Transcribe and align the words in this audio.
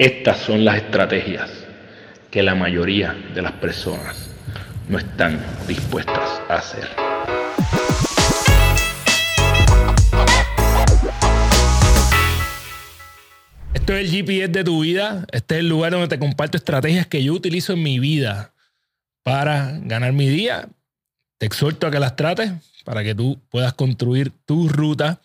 Estas 0.00 0.38
son 0.38 0.64
las 0.64 0.76
estrategias 0.76 1.50
que 2.30 2.42
la 2.42 2.54
mayoría 2.54 3.12
de 3.34 3.42
las 3.42 3.52
personas 3.52 4.30
no 4.88 4.96
están 4.96 5.44
dispuestas 5.68 6.40
a 6.48 6.54
hacer. 6.54 6.88
Esto 13.74 13.92
es 13.92 14.00
el 14.00 14.10
GPS 14.10 14.48
de 14.48 14.64
tu 14.64 14.80
vida. 14.80 15.26
Este 15.32 15.56
es 15.56 15.60
el 15.60 15.68
lugar 15.68 15.92
donde 15.92 16.08
te 16.08 16.18
comparto 16.18 16.56
estrategias 16.56 17.06
que 17.06 17.22
yo 17.22 17.34
utilizo 17.34 17.74
en 17.74 17.82
mi 17.82 17.98
vida 17.98 18.54
para 19.22 19.78
ganar 19.82 20.14
mi 20.14 20.30
día. 20.30 20.70
Te 21.36 21.44
exhorto 21.44 21.86
a 21.86 21.90
que 21.90 22.00
las 22.00 22.16
trates 22.16 22.52
para 22.86 23.04
que 23.04 23.14
tú 23.14 23.38
puedas 23.50 23.74
construir 23.74 24.32
tu 24.46 24.66
ruta. 24.70 25.20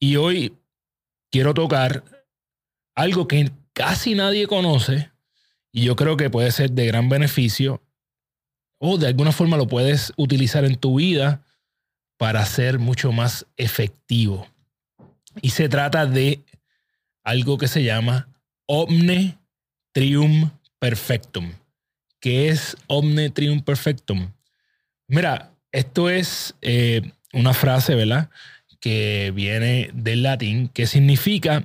Y 0.00 0.16
hoy 0.16 0.56
quiero 1.30 1.54
tocar 1.54 2.02
algo 2.94 3.28
que 3.28 3.50
casi 3.72 4.14
nadie 4.14 4.46
conoce 4.46 5.10
y 5.72 5.84
yo 5.84 5.96
creo 5.96 6.16
que 6.16 6.30
puede 6.30 6.50
ser 6.52 6.70
de 6.70 6.86
gran 6.86 7.08
beneficio 7.08 7.82
o 8.78 8.98
de 8.98 9.08
alguna 9.08 9.32
forma 9.32 9.56
lo 9.56 9.66
puedes 9.66 10.12
utilizar 10.16 10.64
en 10.64 10.76
tu 10.76 10.96
vida 10.96 11.42
para 12.16 12.44
ser 12.46 12.78
mucho 12.78 13.12
más 13.12 13.46
efectivo. 13.56 14.46
Y 15.42 15.50
se 15.50 15.68
trata 15.68 16.06
de 16.06 16.44
algo 17.24 17.58
que 17.58 17.66
se 17.66 17.82
llama 17.82 18.28
Omne 18.66 19.38
Trium 19.92 20.50
Perfectum. 20.78 21.52
¿Qué 22.20 22.48
es 22.48 22.76
Omne 22.86 23.30
Trium 23.30 23.62
Perfectum? 23.62 24.32
Mira, 25.08 25.52
esto 25.72 26.08
es 26.08 26.54
eh, 26.62 27.02
una 27.32 27.52
frase, 27.52 27.94
¿verdad? 27.94 28.30
Que 28.80 29.32
viene 29.34 29.90
del 29.92 30.22
latín, 30.22 30.68
que 30.68 30.86
significa 30.86 31.64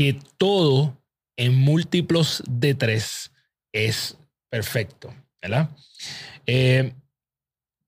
que 0.00 0.18
todo 0.38 0.96
en 1.36 1.54
múltiplos 1.58 2.42
de 2.48 2.74
tres 2.74 3.32
es 3.70 4.16
perfecto, 4.48 5.12
¿verdad? 5.42 5.68
Eh, 6.46 6.94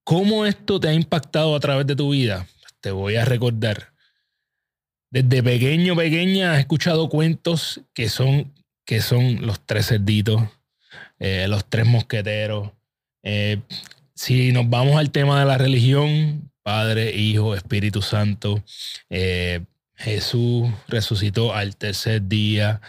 ¿Cómo 0.05 0.45
esto 0.45 0.79
te 0.79 0.89
ha 0.89 0.93
impactado 0.93 1.57
a 1.57 1.61
través 1.61 1.87
de 1.87 1.97
tu 1.97 2.11
vida? 2.11 2.47
Te 2.83 2.91
voy 2.91 3.17
a 3.17 3.25
recordar. 3.25 3.95
Desde 5.11 5.43
pequeño, 5.43 5.97
pequeña, 5.97 6.53
has 6.53 6.59
escuchado 6.59 7.09
cuentos 7.09 7.81
que 7.95 8.11
son, 8.11 8.53
que 8.85 9.01
son 9.01 9.47
los 9.47 9.65
tres 9.65 9.87
cerditos, 9.87 10.43
eh, 11.19 11.47
los 11.49 11.65
tres 11.65 11.87
mosqueteros. 11.87 12.73
Eh, 13.23 13.59
si 14.15 14.53
nos 14.53 14.69
vamos 14.69 14.97
al 14.97 15.11
tema 15.13 15.41
de 15.41 15.47
la 15.47 15.57
religión, 15.57 16.53
Padre, 16.63 17.17
Hijo, 17.17 17.55
Espíritu 17.55 18.03
Santo, 18.03 18.63
Jesús 20.03 20.69
resucitó 20.89 21.55
al 21.55 21.77
tercer 21.77 22.27
día. 22.29 22.81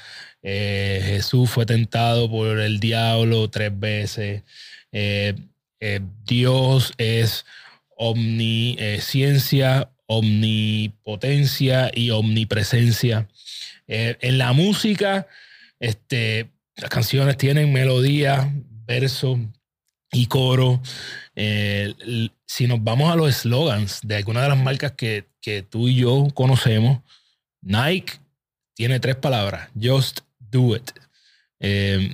Eh, 0.41 1.01
Jesús 1.05 1.49
fue 1.49 1.65
tentado 1.65 2.29
por 2.29 2.59
el 2.59 2.79
diablo 2.79 3.49
tres 3.49 3.71
veces. 3.79 4.43
Eh, 4.91 5.35
eh, 5.79 5.99
Dios 6.25 6.93
es 6.97 7.45
omnisciencia, 7.95 9.91
omnipotencia 10.07 11.91
y 11.93 12.09
omnipresencia. 12.09 13.27
en 13.87 14.37
la 14.37 14.53
música, 14.53 15.27
este, 15.79 16.49
las 16.75 16.89
canciones 16.89 17.37
tienen 17.37 17.71
melodía, 17.73 18.51
verso 18.87 19.39
y 20.13 20.27
coro. 20.27 20.81
si 22.45 22.67
nos 22.67 22.83
vamos 22.83 23.11
a 23.11 23.15
los 23.15 23.35
slogans 23.35 23.99
de 24.03 24.15
algunas 24.17 24.43
de 24.43 24.49
las 24.49 24.57
marcas 24.57 24.93
que, 24.93 25.25
que 25.41 25.63
tú 25.63 25.87
y 25.87 25.95
yo 25.95 26.27
conocemos, 26.33 27.01
Nike 27.61 28.13
tiene 28.75 28.99
tres 28.99 29.15
palabras, 29.15 29.69
just 29.79 30.21
do 30.39 30.75
it. 30.75 30.91
Eh, 31.59 32.13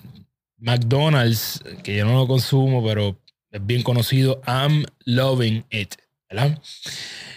McDonald's, 0.58 1.64
que 1.84 1.98
yo 1.98 2.06
no 2.06 2.14
lo 2.14 2.28
consumo, 2.28 2.84
pero 2.86 3.18
es 3.52 3.66
bien 3.66 3.82
conocido, 3.82 4.42
I'm 4.46 4.86
loving 5.06 5.66
it. 5.72 5.96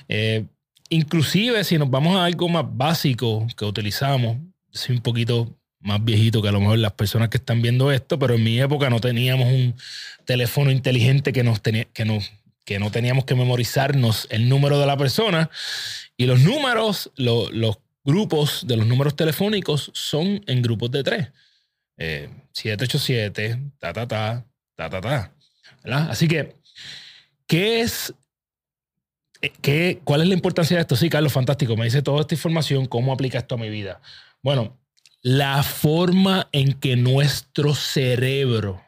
Eh, 0.08 0.44
inclusive 0.90 1.64
si 1.64 1.78
nos 1.78 1.88
vamos 1.88 2.16
a 2.16 2.24
algo 2.26 2.48
más 2.48 2.64
básico 2.68 3.46
que 3.56 3.64
utilizamos, 3.64 4.36
soy 4.70 4.96
un 4.96 5.02
poquito 5.02 5.48
más 5.82 6.04
viejito 6.04 6.42
que 6.42 6.48
a 6.48 6.52
lo 6.52 6.60
mejor 6.60 6.78
las 6.78 6.92
personas 6.92 7.28
que 7.28 7.38
están 7.38 7.62
viendo 7.62 7.92
esto, 7.92 8.18
pero 8.18 8.34
en 8.34 8.44
mi 8.44 8.60
época 8.60 8.90
no 8.90 9.00
teníamos 9.00 9.48
un 9.48 9.74
teléfono 10.24 10.70
inteligente 10.70 11.32
que 11.32 11.42
nos 11.42 11.60
tenía, 11.62 11.84
que 11.84 12.04
nos 12.04 12.30
que 12.64 12.78
no 12.78 12.90
teníamos 12.90 13.24
que 13.24 13.34
memorizarnos 13.34 14.28
el 14.30 14.48
número 14.48 14.78
de 14.78 14.86
la 14.86 14.96
persona. 14.96 15.50
Y 16.16 16.26
los 16.26 16.40
números, 16.40 17.10
los 17.16 17.78
grupos 18.04 18.66
de 18.66 18.76
los 18.76 18.86
números 18.86 19.16
telefónicos 19.16 19.90
son 19.94 20.42
en 20.46 20.62
grupos 20.62 20.90
de 20.90 21.02
tres. 21.02 21.28
787, 22.52 23.44
eh, 23.44 23.58
ta, 23.78 23.92
ta, 23.92 24.06
ta, 24.06 24.44
ta, 24.76 24.90
ta, 24.90 25.00
ta. 25.00 25.32
Así 26.08 26.28
que, 26.28 26.56
¿qué 27.46 27.80
es 27.80 28.14
eh, 29.42 29.52
¿Qué, 29.60 30.00
¿Cuál 30.04 30.22
es 30.22 30.28
la 30.28 30.34
importancia 30.34 30.76
de 30.76 30.82
esto? 30.82 30.96
Sí, 30.96 31.10
Carlos, 31.10 31.32
fantástico. 31.32 31.76
Me 31.76 31.84
dice 31.84 32.00
toda 32.00 32.20
esta 32.20 32.34
información, 32.34 32.86
¿cómo 32.86 33.12
aplica 33.12 33.38
esto 33.38 33.56
a 33.56 33.58
mi 33.58 33.68
vida? 33.68 34.00
Bueno, 34.40 34.78
la 35.22 35.62
forma 35.62 36.48
en 36.52 36.72
que 36.74 36.96
nuestro 36.96 37.74
cerebro 37.74 38.84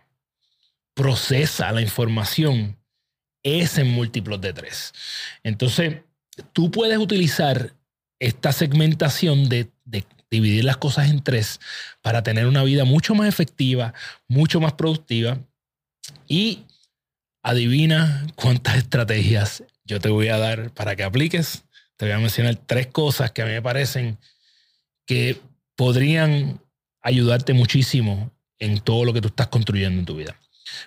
procesa 0.94 1.70
la 1.72 1.80
información 1.80 2.76
es 3.42 3.78
en 3.78 3.88
múltiplos 3.88 4.40
de 4.40 4.52
tres. 4.52 4.92
Entonces, 5.44 6.02
tú 6.52 6.70
puedes 6.70 6.98
utilizar 6.98 7.74
esta 8.18 8.52
segmentación 8.52 9.48
de, 9.48 9.70
dividir 10.30 10.64
las 10.64 10.78
cosas 10.78 11.10
en 11.10 11.22
tres 11.22 11.60
para 12.02 12.24
tener 12.24 12.46
una 12.46 12.64
vida 12.64 12.84
mucho 12.84 13.14
más 13.14 13.28
efectiva, 13.28 13.94
mucho 14.26 14.60
más 14.60 14.72
productiva. 14.72 15.38
Y 16.26 16.64
adivina 17.42 18.26
cuántas 18.34 18.76
estrategias 18.76 19.62
yo 19.84 20.00
te 20.00 20.08
voy 20.08 20.28
a 20.28 20.38
dar 20.38 20.72
para 20.72 20.96
que 20.96 21.04
apliques. 21.04 21.64
Te 21.96 22.06
voy 22.06 22.14
a 22.14 22.18
mencionar 22.18 22.56
tres 22.56 22.88
cosas 22.88 23.30
que 23.30 23.42
a 23.42 23.44
mí 23.44 23.52
me 23.52 23.62
parecen 23.62 24.18
que 25.06 25.40
podrían 25.76 26.60
ayudarte 27.02 27.52
muchísimo 27.52 28.30
en 28.58 28.80
todo 28.80 29.04
lo 29.04 29.12
que 29.12 29.20
tú 29.20 29.28
estás 29.28 29.48
construyendo 29.48 29.98
en 30.00 30.06
tu 30.06 30.16
vida. 30.16 30.38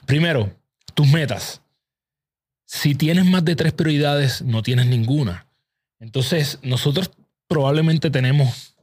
Primero, 0.05 0.55
tus 0.93 1.07
metas. 1.07 1.61
Si 2.65 2.95
tienes 2.95 3.25
más 3.25 3.45
de 3.45 3.55
tres 3.55 3.73
prioridades, 3.73 4.41
no 4.41 4.63
tienes 4.63 4.87
ninguna. 4.87 5.47
Entonces, 5.99 6.59
nosotros 6.63 7.11
probablemente 7.47 8.09
tenemos 8.09 8.75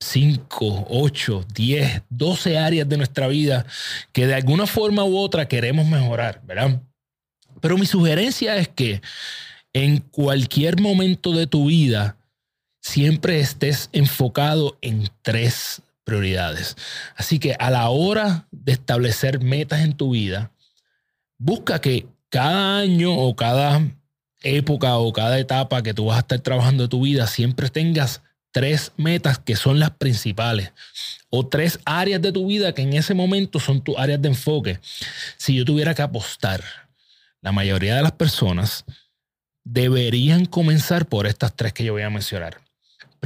5, 0.00 0.86
8, 0.90 1.46
10, 1.54 2.02
12 2.10 2.58
áreas 2.58 2.88
de 2.88 2.96
nuestra 2.96 3.28
vida 3.28 3.66
que 4.12 4.26
de 4.26 4.34
alguna 4.34 4.66
forma 4.66 5.04
u 5.04 5.16
otra 5.16 5.48
queremos 5.48 5.86
mejorar, 5.86 6.42
¿verdad? 6.44 6.82
Pero 7.60 7.78
mi 7.78 7.86
sugerencia 7.86 8.56
es 8.56 8.68
que 8.68 9.00
en 9.72 9.98
cualquier 9.98 10.80
momento 10.80 11.32
de 11.32 11.46
tu 11.46 11.66
vida 11.66 12.16
siempre 12.86 13.40
estés 13.40 13.90
enfocado 13.92 14.78
en 14.80 15.10
tres 15.22 15.82
prioridades. 16.04 16.76
Así 17.16 17.40
que 17.40 17.56
a 17.58 17.68
la 17.68 17.88
hora 17.88 18.46
de 18.52 18.72
establecer 18.72 19.40
metas 19.40 19.80
en 19.80 19.94
tu 19.94 20.10
vida, 20.10 20.52
busca 21.36 21.80
que 21.80 22.06
cada 22.28 22.78
año 22.78 23.12
o 23.12 23.34
cada 23.34 23.82
época 24.42 24.98
o 24.98 25.12
cada 25.12 25.38
etapa 25.40 25.82
que 25.82 25.94
tú 25.94 26.06
vas 26.06 26.18
a 26.18 26.20
estar 26.20 26.38
trabajando 26.38 26.84
de 26.84 26.88
tu 26.88 27.02
vida, 27.02 27.26
siempre 27.26 27.70
tengas 27.70 28.22
tres 28.52 28.92
metas 28.96 29.40
que 29.40 29.56
son 29.56 29.80
las 29.80 29.90
principales 29.90 30.72
o 31.28 31.44
tres 31.44 31.80
áreas 31.84 32.22
de 32.22 32.30
tu 32.30 32.46
vida 32.46 32.72
que 32.72 32.82
en 32.82 32.92
ese 32.92 33.14
momento 33.14 33.58
son 33.58 33.82
tus 33.82 33.98
áreas 33.98 34.22
de 34.22 34.28
enfoque. 34.28 34.78
Si 35.36 35.56
yo 35.56 35.64
tuviera 35.64 35.92
que 35.92 36.02
apostar, 36.02 36.62
la 37.42 37.50
mayoría 37.50 37.96
de 37.96 38.02
las 38.02 38.12
personas 38.12 38.84
deberían 39.64 40.46
comenzar 40.46 41.06
por 41.06 41.26
estas 41.26 41.54
tres 41.56 41.72
que 41.72 41.82
yo 41.82 41.92
voy 41.92 42.02
a 42.02 42.10
mencionar. 42.10 42.65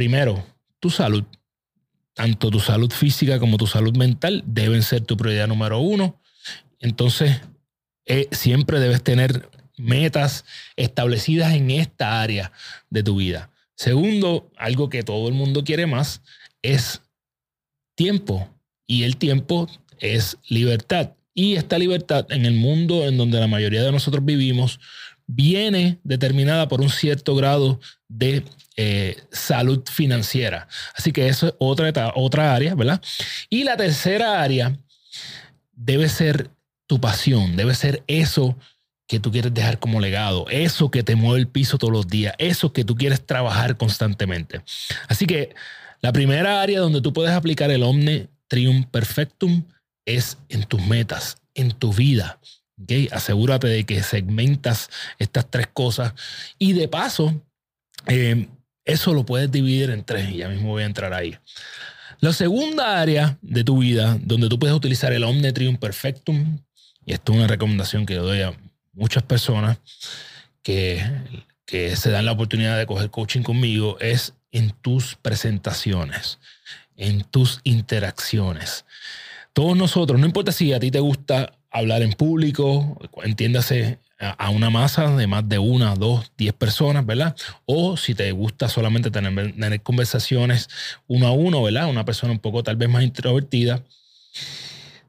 Primero, 0.00 0.42
tu 0.78 0.88
salud. 0.88 1.24
Tanto 2.14 2.50
tu 2.50 2.58
salud 2.58 2.90
física 2.90 3.38
como 3.38 3.58
tu 3.58 3.66
salud 3.66 3.94
mental 3.98 4.42
deben 4.46 4.82
ser 4.82 5.02
tu 5.02 5.14
prioridad 5.14 5.46
número 5.46 5.78
uno. 5.80 6.18
Entonces, 6.78 7.42
eh, 8.06 8.26
siempre 8.32 8.80
debes 8.80 9.02
tener 9.02 9.50
metas 9.76 10.46
establecidas 10.74 11.52
en 11.52 11.70
esta 11.70 12.22
área 12.22 12.50
de 12.88 13.02
tu 13.02 13.16
vida. 13.16 13.50
Segundo, 13.74 14.50
algo 14.56 14.88
que 14.88 15.02
todo 15.02 15.28
el 15.28 15.34
mundo 15.34 15.64
quiere 15.64 15.84
más 15.84 16.22
es 16.62 17.02
tiempo. 17.94 18.48
Y 18.86 19.02
el 19.02 19.18
tiempo 19.18 19.68
es 19.98 20.38
libertad. 20.48 21.10
Y 21.34 21.56
esta 21.56 21.78
libertad 21.78 22.24
en 22.30 22.46
el 22.46 22.54
mundo 22.54 23.06
en 23.06 23.18
donde 23.18 23.38
la 23.38 23.48
mayoría 23.48 23.82
de 23.82 23.92
nosotros 23.92 24.24
vivimos 24.24 24.80
viene 25.34 26.00
determinada 26.02 26.68
por 26.68 26.80
un 26.80 26.90
cierto 26.90 27.34
grado 27.34 27.80
de 28.08 28.44
eh, 28.76 29.16
salud 29.30 29.82
financiera. 29.90 30.68
Así 30.96 31.12
que 31.12 31.28
eso 31.28 31.48
es 31.48 31.54
otra, 31.58 32.12
otra 32.14 32.54
área, 32.54 32.74
¿verdad? 32.74 33.00
Y 33.48 33.64
la 33.64 33.76
tercera 33.76 34.42
área 34.42 34.76
debe 35.72 36.08
ser 36.08 36.50
tu 36.86 37.00
pasión, 37.00 37.56
debe 37.56 37.74
ser 37.74 38.02
eso 38.06 38.56
que 39.06 39.20
tú 39.20 39.30
quieres 39.30 39.54
dejar 39.54 39.78
como 39.78 40.00
legado, 40.00 40.46
eso 40.50 40.90
que 40.90 41.02
te 41.02 41.16
mueve 41.16 41.40
el 41.40 41.48
piso 41.48 41.78
todos 41.78 41.92
los 41.92 42.08
días, 42.08 42.34
eso 42.38 42.72
que 42.72 42.84
tú 42.84 42.94
quieres 42.96 43.24
trabajar 43.24 43.76
constantemente. 43.76 44.62
Así 45.08 45.26
que 45.26 45.54
la 46.00 46.12
primera 46.12 46.62
área 46.62 46.80
donde 46.80 47.00
tú 47.00 47.12
puedes 47.12 47.32
aplicar 47.32 47.70
el 47.70 47.82
Omne 47.82 48.28
trium 48.48 48.84
perfectum 48.84 49.64
es 50.04 50.38
en 50.48 50.64
tus 50.64 50.84
metas, 50.86 51.36
en 51.54 51.70
tu 51.70 51.92
vida. 51.92 52.40
¿Okay? 52.82 53.08
Asegúrate 53.12 53.66
de 53.68 53.84
que 53.84 54.02
segmentas 54.02 54.90
estas 55.18 55.50
tres 55.50 55.68
cosas 55.72 56.14
y 56.58 56.72
de 56.72 56.88
paso, 56.88 57.40
eh, 58.06 58.48
eso 58.84 59.14
lo 59.14 59.24
puedes 59.24 59.50
dividir 59.50 59.90
en 59.90 60.04
tres 60.04 60.30
y 60.30 60.38
ya 60.38 60.48
mismo 60.48 60.70
voy 60.70 60.82
a 60.82 60.86
entrar 60.86 61.12
ahí. 61.12 61.36
La 62.20 62.32
segunda 62.32 63.00
área 63.00 63.38
de 63.40 63.64
tu 63.64 63.78
vida 63.78 64.18
donde 64.20 64.48
tú 64.48 64.58
puedes 64.58 64.76
utilizar 64.76 65.12
el 65.12 65.24
Omnitrium 65.24 65.76
Perfectum, 65.76 66.58
y 67.06 67.12
esto 67.12 67.32
es 67.32 67.38
una 67.38 67.46
recomendación 67.46 68.04
que 68.04 68.14
yo 68.14 68.24
doy 68.24 68.42
a 68.42 68.52
muchas 68.92 69.22
personas 69.22 69.78
que, 70.62 71.02
que 71.64 71.96
se 71.96 72.10
dan 72.10 72.26
la 72.26 72.32
oportunidad 72.32 72.76
de 72.76 72.86
coger 72.86 73.10
coaching 73.10 73.42
conmigo, 73.42 73.98
es 74.00 74.34
en 74.52 74.70
tus 74.70 75.14
presentaciones, 75.14 76.38
en 76.96 77.24
tus 77.24 77.60
interacciones. 77.64 78.84
Todos 79.52 79.76
nosotros, 79.76 80.20
no 80.20 80.26
importa 80.26 80.52
si 80.52 80.72
a 80.72 80.80
ti 80.80 80.90
te 80.90 81.00
gusta 81.00 81.54
hablar 81.70 82.02
en 82.02 82.12
público, 82.12 82.98
entiéndase 83.22 83.98
a 84.20 84.50
una 84.50 84.68
masa 84.68 85.16
de 85.16 85.26
más 85.26 85.48
de 85.48 85.58
una, 85.58 85.94
dos, 85.94 86.30
diez 86.36 86.52
personas, 86.52 87.06
¿verdad? 87.06 87.34
O 87.64 87.96
si 87.96 88.14
te 88.14 88.30
gusta 88.32 88.68
solamente 88.68 89.10
tener, 89.10 89.82
conversaciones 89.82 90.68
uno 91.06 91.26
a 91.26 91.32
uno, 91.32 91.62
¿verdad? 91.62 91.88
Una 91.88 92.04
persona 92.04 92.32
un 92.32 92.38
poco 92.38 92.62
tal 92.62 92.76
vez 92.76 92.88
más 92.90 93.02
introvertida. 93.02 93.82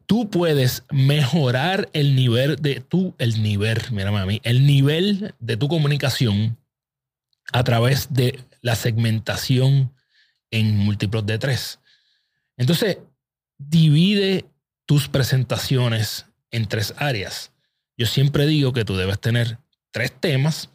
Tú 0.06 0.30
puedes 0.30 0.84
mejorar 0.92 1.90
el 1.94 2.16
nivel 2.16 2.56
de 2.58 2.80
tu, 2.80 3.14
el 3.18 3.44
nivel, 3.44 3.80
mírame 3.92 4.20
a 4.20 4.40
el 4.44 4.66
nivel 4.66 5.34
de 5.40 5.58
tu 5.58 5.68
comunicación 5.68 6.58
a 7.52 7.64
través 7.64 8.14
de 8.14 8.40
la 8.62 8.76
segmentación 8.76 9.92
en 10.52 10.78
múltiplos 10.78 11.26
de 11.26 11.38
tres. 11.38 11.80
Entonces, 12.56 12.98
divide 13.58 14.46
tus 14.86 15.08
presentaciones 15.08 16.26
en 16.52 16.68
tres 16.68 16.94
áreas. 16.98 17.52
Yo 17.98 18.06
siempre 18.06 18.46
digo 18.46 18.74
que 18.74 18.86
tú 18.86 18.96
debes 18.96 19.20
tener 19.20 19.58
tres 19.92 20.12
temas, 20.12 20.70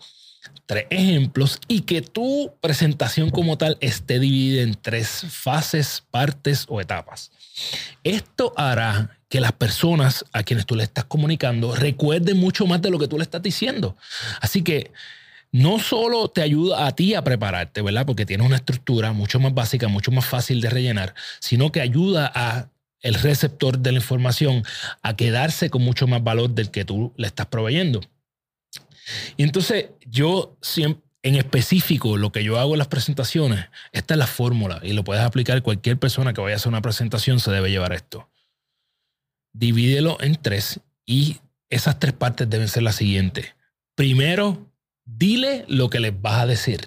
tres 0.66 0.86
ejemplos 0.90 1.58
y 1.68 1.82
que 1.82 2.02
tu 2.02 2.52
presentación 2.60 3.30
como 3.30 3.56
tal 3.58 3.78
esté 3.80 4.18
dividida 4.18 4.62
en 4.62 4.74
tres 4.74 5.24
fases, 5.28 6.04
partes 6.10 6.66
o 6.68 6.80
etapas. 6.80 7.30
Esto 8.04 8.52
hará 8.56 9.18
que 9.28 9.40
las 9.40 9.52
personas 9.52 10.24
a 10.32 10.42
quienes 10.42 10.66
tú 10.66 10.76
le 10.76 10.84
estás 10.84 11.04
comunicando 11.04 11.74
recuerden 11.74 12.36
mucho 12.36 12.66
más 12.66 12.80
de 12.82 12.90
lo 12.90 12.98
que 12.98 13.08
tú 13.08 13.16
le 13.16 13.24
estás 13.24 13.42
diciendo. 13.42 13.96
Así 14.40 14.62
que 14.62 14.92
no 15.52 15.78
solo 15.78 16.28
te 16.28 16.42
ayuda 16.42 16.86
a 16.86 16.94
ti 16.94 17.14
a 17.14 17.24
prepararte, 17.24 17.82
¿verdad? 17.82 18.04
Porque 18.06 18.26
tienes 18.26 18.46
una 18.46 18.56
estructura 18.56 19.12
mucho 19.12 19.40
más 19.40 19.54
básica, 19.54 19.88
mucho 19.88 20.10
más 20.10 20.26
fácil 20.26 20.60
de 20.60 20.70
rellenar, 20.70 21.14
sino 21.40 21.72
que 21.72 21.80
ayuda 21.80 22.30
a 22.34 22.68
el 23.00 23.14
receptor 23.14 23.78
de 23.78 23.92
la 23.92 23.98
información 23.98 24.64
a 25.02 25.16
quedarse 25.16 25.70
con 25.70 25.82
mucho 25.82 26.06
más 26.06 26.22
valor 26.22 26.50
del 26.50 26.70
que 26.70 26.84
tú 26.84 27.12
le 27.16 27.26
estás 27.26 27.46
proveyendo. 27.46 28.00
Y 29.36 29.44
entonces 29.44 29.86
yo 30.06 30.56
siempre, 30.60 31.02
en 31.22 31.36
específico, 31.36 32.16
lo 32.16 32.32
que 32.32 32.44
yo 32.44 32.58
hago 32.58 32.74
en 32.74 32.78
las 32.78 32.88
presentaciones, 32.88 33.66
esta 33.92 34.14
es 34.14 34.18
la 34.18 34.26
fórmula 34.26 34.80
y 34.82 34.92
lo 34.92 35.04
puedes 35.04 35.22
aplicar 35.22 35.62
cualquier 35.62 35.98
persona 35.98 36.32
que 36.32 36.40
vaya 36.40 36.54
a 36.54 36.56
hacer 36.56 36.68
una 36.68 36.82
presentación 36.82 37.40
se 37.40 37.50
debe 37.50 37.70
llevar 37.70 37.92
esto. 37.92 38.30
Divídelo 39.52 40.18
en 40.20 40.36
tres 40.36 40.80
y 41.04 41.38
esas 41.70 41.98
tres 41.98 42.12
partes 42.12 42.48
deben 42.48 42.68
ser 42.68 42.82
las 42.82 42.96
siguientes. 42.96 43.54
Primero, 43.94 44.70
dile 45.04 45.64
lo 45.68 45.90
que 45.90 46.00
les 46.00 46.20
vas 46.20 46.40
a 46.40 46.46
decir. 46.46 46.80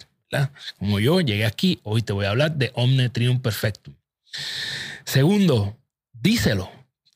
Como 0.78 1.00
yo 1.00 1.22
llegué 1.22 1.46
aquí, 1.46 1.80
hoy 1.84 2.02
te 2.02 2.14
voy 2.14 2.26
a 2.26 2.30
hablar 2.30 2.56
de 2.56 2.72
Omne 2.76 3.10
Trium 3.10 3.40
Perfectum. 3.42 3.96
Segundo, 5.04 5.79
díselo, 6.22 6.70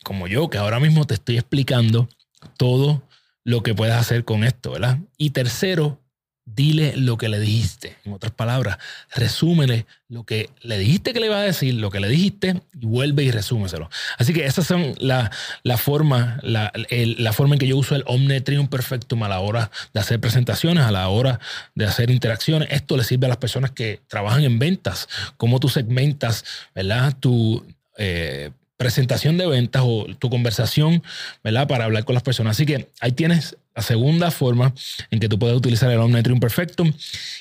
como 0.04 0.28
yo, 0.28 0.50
que 0.50 0.58
ahora 0.58 0.80
mismo 0.80 1.06
te 1.06 1.14
estoy 1.16 1.38
explicando 1.38 2.10
todo 2.58 3.04
lo 3.44 3.64
que 3.64 3.74
puedes 3.74 3.96
hacer 3.96 4.26
con 4.26 4.44
esto, 4.44 4.72
¿verdad? 4.72 5.00
Y 5.18 5.32
tercero, 5.32 6.00
dile 6.46 6.96
lo 6.98 7.18
que 7.18 7.30
le 7.30 7.40
dijiste. 7.40 7.98
En 8.06 8.14
otras 8.14 8.34
palabras, 8.34 8.78
resúmele 9.16 9.86
lo 10.10 10.26
que 10.26 10.50
le 10.62 10.78
dijiste 10.78 11.14
que 11.14 11.20
le 11.20 11.28
iba 11.28 11.38
a 11.38 11.42
decir, 11.42 11.74
lo 11.76 11.90
que 11.90 12.00
le 12.00 12.10
dijiste, 12.10 12.62
y 12.80 12.86
vuelve 12.86 13.24
y 13.24 13.32
resúmeselo. 13.32 13.90
Así 14.18 14.34
que 14.34 14.46
esas 14.46 14.68
son 14.68 14.96
la, 15.00 15.32
la 15.64 15.78
forma, 15.78 16.40
la, 16.44 16.72
la, 16.90 17.34
forma 17.34 17.56
en 17.56 17.60
que 17.60 17.68
yo 17.68 17.78
uso 17.78 17.96
el 17.96 18.04
Omnitrium 18.08 18.68
Perfectum 18.68 19.24
a 19.24 19.30
la 19.30 19.40
hora 19.40 19.72
de 19.94 20.00
hacer 20.00 20.20
presentaciones, 20.20 20.84
a 20.84 20.92
la 20.92 21.08
hora 21.08 21.40
de 21.76 21.86
hacer 21.86 22.10
interacciones. 22.10 22.70
Esto 22.72 22.98
le 22.98 23.04
sirve 23.04 23.26
a 23.26 23.30
las 23.30 23.38
personas 23.38 23.72
que 23.72 24.02
trabajan 24.08 24.44
en 24.44 24.60
ventas, 24.60 25.08
cómo 25.38 25.60
tú 25.60 25.70
segmentas, 25.70 26.46
¿verdad? 26.76 27.16
Tu... 27.20 27.66
Eh, 27.98 28.52
presentación 28.78 29.38
de 29.38 29.48
ventas 29.48 29.84
o 29.86 30.06
tu 30.20 30.30
conversación, 30.30 31.04
¿verdad? 31.44 31.68
Para 31.68 31.86
hablar 31.86 32.06
con 32.06 32.14
las 32.14 32.24
personas. 32.24 32.58
Así 32.58 32.66
que 32.66 32.90
ahí 33.00 33.12
tienes 33.12 33.58
la 33.76 33.82
segunda 33.82 34.32
forma 34.32 34.74
en 35.12 35.20
que 35.20 35.30
tú 35.30 35.40
puedes 35.40 35.56
utilizar 35.56 35.92
el 35.92 36.00
Omnitrium 36.00 36.40
Perfectum. 36.40 36.94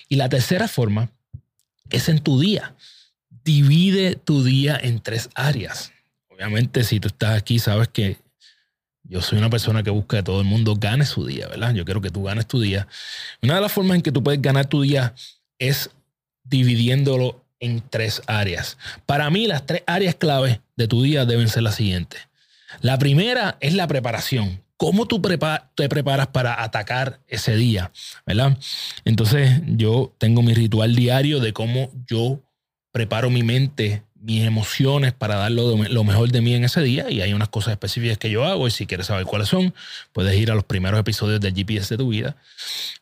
Y 0.08 0.17
la 0.17 0.29
tercera 0.29 0.69
forma 0.69 1.11
es 1.90 2.08
en 2.08 2.20
tu 2.20 2.40
día. 2.40 2.75
Divide 3.44 4.17
tu 4.17 4.44
día 4.44 4.79
en 4.81 5.00
tres 5.00 5.31
áreas. 5.34 5.93
Obviamente, 6.29 6.84
si 6.84 7.00
tú 7.00 7.08
estás 7.08 7.37
aquí, 7.37 7.58
sabes 7.58 7.88
que 7.88 8.17
yo 9.05 9.20
soy 9.20 9.38
una 9.38 9.50
persona 9.50 9.82
que 9.82 9.90
busca 9.90 10.19
que 10.19 10.23
todo 10.23 10.40
el 10.40 10.46
mundo 10.46 10.76
gane 10.76 11.05
su 11.05 11.26
día, 11.26 11.49
¿verdad? 11.49 11.75
Yo 11.75 11.85
quiero 11.85 12.00
que 12.00 12.11
tú 12.11 12.23
ganes 12.23 12.46
tu 12.46 12.61
día. 12.61 12.87
Una 13.43 13.56
de 13.56 13.61
las 13.61 13.73
formas 13.73 13.96
en 13.96 14.02
que 14.02 14.12
tú 14.12 14.23
puedes 14.23 14.40
ganar 14.40 14.67
tu 14.67 14.82
día 14.82 15.14
es 15.58 15.90
dividiéndolo 16.44 17.44
en 17.61 17.82
tres 17.88 18.23
áreas. 18.26 18.78
Para 19.06 19.31
mí, 19.31 19.46
las 19.46 19.67
tres 19.67 19.82
áreas 19.87 20.14
clave 20.14 20.61
de 20.77 20.89
tu 20.89 21.03
día 21.03 21.25
deben 21.25 21.49
ser 21.49 21.63
las 21.63 21.77
siguientes. 21.77 22.29
La 22.81 22.99
primera 22.99 23.57
es 23.61 23.75
la 23.75 23.87
preparación. 23.87 24.63
¿Cómo 24.77 25.07
tú 25.07 25.23
te 25.75 25.89
preparas 25.89 26.27
para 26.29 26.63
atacar 26.63 27.21
ese 27.29 27.55
día? 27.55 27.93
¿Verdad? 28.27 28.59
Entonces, 29.05 29.61
yo 29.67 30.13
tengo 30.19 30.43
mi 30.43 30.55
ritual 30.55 30.97
diario 30.97 31.39
de 31.39 31.53
cómo 31.53 31.93
yo 32.09 32.41
preparo 32.91 33.31
mi 33.31 33.45
mente, 33.45 34.03
mis 34.21 34.45
emociones 34.45 35.13
para 35.13 35.37
dar 35.37 35.53
lo, 35.53 35.77
mejor 35.77 36.33
de 36.33 36.41
mí 36.41 36.55
en 36.55 36.65
ese 36.65 36.81
día. 36.81 37.11
Y 37.11 37.21
hay 37.21 37.33
unas 37.33 37.49
cosas 37.49 37.73
específicas 37.73 38.19
que 38.19 38.31
yo 38.31 38.45
hago. 38.45 38.67
Y 38.67 38.73
si 38.73 38.87
quieres 38.87 39.07
saber 39.07 39.25
cuáles 39.25 39.49
son, 39.49 39.73
puedes 40.13 40.37
ir 40.37 40.51
a 40.51 40.55
los 40.55 40.65
primeros 40.65 40.99
episodios 40.99 41.41
del 41.41 41.55
GPS 41.55 41.95
de 41.95 41.99
tu 41.99 42.09
vida. 42.09 42.37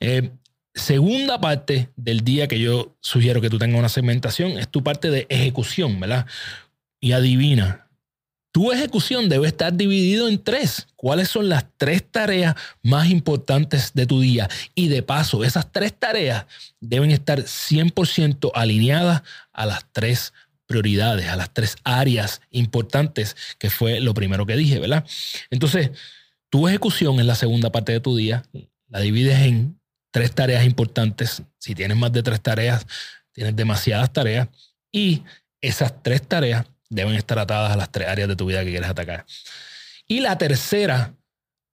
Eh, 0.01 0.31
segunda 0.75 1.41
parte 1.41 1.89
del 1.97 2.23
día 2.25 2.47
que 2.47 2.59
yo 2.59 2.95
sugiero 3.01 3.41
que 3.41 3.51
tú 3.51 3.59
tengas 3.59 3.79
una 3.79 3.89
segmentación 3.89 4.53
es 4.59 4.69
tu 4.69 4.83
parte 4.83 5.11
de 5.11 5.27
ejecución, 5.31 5.99
¿verdad? 5.99 6.27
Y 7.01 7.13
adivina, 7.13 7.91
tu 8.53 8.73
ejecución 8.73 9.29
debe 9.29 9.47
estar 9.47 9.73
dividido 9.73 10.29
en 10.29 10.43
tres. 10.43 10.89
¿Cuáles 10.97 11.29
son 11.29 11.49
las 11.49 11.67
tres 11.77 12.03
tareas 12.11 12.57
más 12.83 13.09
importantes 13.09 13.93
de 13.95 14.07
tu 14.07 14.21
día? 14.21 14.49
Y 14.75 14.89
de 14.89 15.03
paso, 15.03 15.45
esas 15.45 15.71
tres 15.71 15.95
tareas 15.97 16.47
deben 16.81 17.11
estar 17.11 17.41
100% 17.41 18.51
alineadas 18.55 19.23
a 19.53 19.67
las 19.67 19.87
tres 19.93 20.33
prioridades, 20.67 21.29
a 21.29 21.37
las 21.37 21.53
tres 21.53 21.77
áreas 21.85 22.41
importantes, 22.51 23.37
que 23.59 23.71
fue 23.71 24.01
lo 24.01 24.15
primero 24.15 24.47
que 24.47 24.57
dije, 24.57 24.79
¿verdad? 24.79 25.05
Entonces, 25.51 25.91
tu 26.49 26.67
ejecución 26.67 27.21
es 27.21 27.27
la 27.27 27.35
segunda 27.37 27.71
parte 27.71 27.93
de 27.93 28.01
tu 28.01 28.17
día, 28.17 28.45
la 28.89 29.01
divides 29.01 29.39
en 29.41 29.81
tres 30.11 30.33
tareas 30.33 30.65
importantes. 30.65 31.43
Si 31.59 31.75
tienes 31.75 31.97
más 31.97 32.13
de 32.13 32.23
tres 32.25 32.41
tareas, 32.41 32.87
tienes 33.33 33.55
demasiadas 33.55 34.13
tareas. 34.13 34.49
Y 34.91 35.23
esas 35.61 36.03
tres 36.03 36.27
tareas 36.27 36.67
deben 36.91 37.15
estar 37.15 37.39
atadas 37.39 37.73
a 37.73 37.77
las 37.77 37.91
tres 37.91 38.09
áreas 38.09 38.29
de 38.29 38.37
tu 38.37 38.47
vida 38.47 38.65
que 38.65 38.71
quieres 38.71 38.91
atacar. 38.91 39.25
Y 40.07 40.21
la 40.21 40.37
tercera 40.37 41.15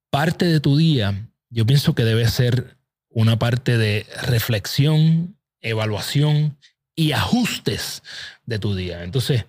parte 0.09 0.45
de 0.45 0.59
tu 0.59 0.77
día, 0.77 1.29
yo 1.49 1.65
pienso 1.65 1.95
que 1.95 2.03
debe 2.03 2.27
ser 2.29 2.77
una 3.09 3.39
parte 3.39 3.77
de 3.77 4.05
reflexión, 4.23 5.37
evaluación 5.59 6.57
y 6.95 7.11
ajustes 7.11 8.03
de 8.45 8.59
tu 8.59 8.75
día. 8.75 9.03
Entonces, 9.03 9.45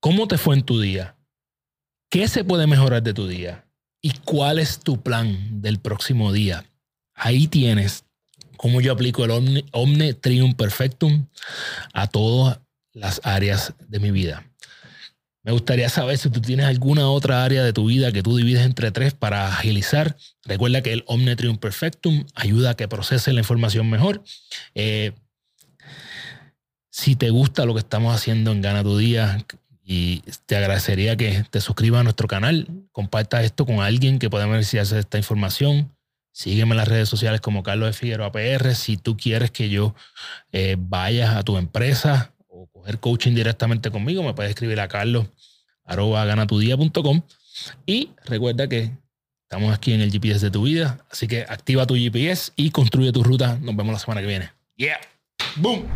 ¿cómo 0.00 0.26
te 0.28 0.38
fue 0.38 0.56
en 0.56 0.62
tu 0.62 0.80
día? 0.80 1.16
¿Qué 2.10 2.26
se 2.28 2.44
puede 2.44 2.66
mejorar 2.66 3.02
de 3.02 3.14
tu 3.14 3.28
día? 3.28 3.66
¿Y 4.00 4.12
cuál 4.18 4.58
es 4.58 4.80
tu 4.80 5.02
plan 5.02 5.62
del 5.62 5.78
próximo 5.78 6.32
día? 6.32 6.64
Ahí 7.14 7.46
tienes 7.46 8.04
cómo 8.56 8.80
yo 8.80 8.92
aplico 8.92 9.24
el 9.24 9.30
Omne, 9.30 9.64
Omne 9.72 10.14
Trium 10.14 10.54
Perfectum 10.54 11.26
a 11.92 12.06
todas 12.06 12.60
las 12.92 13.20
áreas 13.24 13.74
de 13.88 13.98
mi 13.98 14.10
vida. 14.10 14.51
Me 15.44 15.52
gustaría 15.52 15.88
saber 15.88 16.18
si 16.18 16.30
tú 16.30 16.40
tienes 16.40 16.66
alguna 16.66 17.08
otra 17.08 17.44
área 17.44 17.64
de 17.64 17.72
tu 17.72 17.86
vida 17.86 18.12
que 18.12 18.22
tú 18.22 18.36
divides 18.36 18.64
entre 18.64 18.92
tres 18.92 19.12
para 19.12 19.48
agilizar. 19.48 20.16
Recuerda 20.44 20.82
que 20.82 20.92
el 20.92 21.04
Omne 21.06 21.34
Trium 21.34 21.58
Perfectum 21.58 22.24
ayuda 22.34 22.70
a 22.70 22.74
que 22.74 22.86
procese 22.86 23.32
la 23.32 23.40
información 23.40 23.90
mejor. 23.90 24.22
Eh, 24.74 25.12
si 26.90 27.16
te 27.16 27.30
gusta 27.30 27.64
lo 27.64 27.74
que 27.74 27.80
estamos 27.80 28.14
haciendo 28.14 28.52
en 28.52 28.60
Gana 28.60 28.82
tu 28.82 28.96
Día, 28.98 29.44
y 29.84 30.22
te 30.46 30.56
agradecería 30.56 31.16
que 31.16 31.44
te 31.50 31.60
suscribas 31.60 32.00
a 32.00 32.04
nuestro 32.04 32.28
canal, 32.28 32.68
comparta 32.92 33.42
esto 33.42 33.66
con 33.66 33.80
alguien 33.80 34.18
que 34.18 34.30
pueda 34.30 34.46
beneficiarse 34.46 34.94
de 34.94 35.00
esta 35.00 35.18
información. 35.18 35.90
Sígueme 36.32 36.70
en 36.70 36.78
las 36.78 36.88
redes 36.88 37.08
sociales 37.08 37.40
como 37.40 37.62
Carlos 37.62 37.88
de 37.88 37.92
Figueroa 37.92 38.32
PR. 38.32 38.74
Si 38.74 38.96
tú 38.96 39.16
quieres 39.16 39.50
que 39.50 39.68
yo 39.68 39.94
eh, 40.52 40.76
vaya 40.78 41.36
a 41.36 41.42
tu 41.42 41.58
empresa 41.58 42.31
coger 42.82 42.98
coaching 42.98 43.34
directamente 43.34 43.90
conmigo, 43.90 44.22
me 44.22 44.34
puedes 44.34 44.50
escribir 44.50 44.80
a 44.80 44.88
carlos 44.88 45.26
arroba 45.84 46.24
ganatudía.com. 46.24 47.22
Y 47.86 48.10
recuerda 48.24 48.68
que 48.68 48.90
estamos 49.42 49.74
aquí 49.74 49.92
en 49.92 50.00
el 50.00 50.10
GPS 50.10 50.46
de 50.46 50.50
tu 50.50 50.64
vida. 50.64 51.04
Así 51.10 51.28
que 51.28 51.42
activa 51.48 51.86
tu 51.86 51.94
GPS 51.94 52.52
y 52.56 52.70
construye 52.70 53.12
tu 53.12 53.22
ruta. 53.22 53.58
Nos 53.60 53.76
vemos 53.76 53.92
la 53.92 53.98
semana 53.98 54.20
que 54.20 54.26
viene. 54.26 54.50
Yeah. 54.76 55.00
Boom. 55.56 55.86